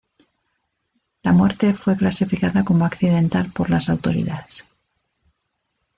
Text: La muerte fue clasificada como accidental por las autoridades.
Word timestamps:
La 1.21 1.31
muerte 1.31 1.73
fue 1.75 1.95
clasificada 1.95 2.63
como 2.65 2.85
accidental 2.85 3.51
por 3.51 3.69
las 3.69 3.87
autoridades. 3.87 4.65